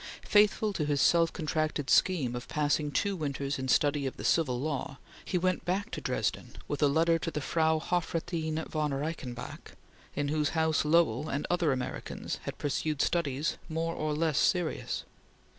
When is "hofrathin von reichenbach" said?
7.77-9.73